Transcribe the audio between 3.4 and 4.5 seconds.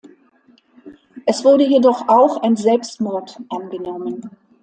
angenommen.